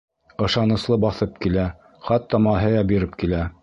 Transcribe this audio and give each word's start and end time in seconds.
Ышаныслы 0.45 0.97
баҫып 1.05 1.39
килә, 1.45 1.69
хатта 2.09 2.45
маһая 2.51 2.85
биреп 2.93 3.19
килә. 3.25 3.49